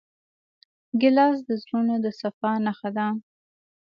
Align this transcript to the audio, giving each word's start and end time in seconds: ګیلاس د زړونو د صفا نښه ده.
ګیلاس 1.01 1.37
د 1.47 1.49
زړونو 1.63 1.95
د 2.03 2.07
صفا 2.19 2.51
نښه 2.65 2.89
ده. 2.97 3.07